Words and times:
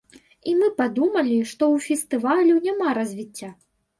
І 0.51 0.53
мы 0.59 0.69
падумалі, 0.79 1.35
што 1.51 1.63
ў 1.73 1.77
фестывалю 1.87 2.57
няма 2.69 2.95
развіцця. 2.99 3.53